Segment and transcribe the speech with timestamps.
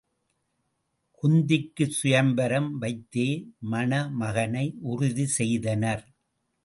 [1.23, 3.27] குந்திக்குச் சுயம்வரம் வைத்தே
[3.71, 6.03] மணமகனை உறுதி செய்தனர்.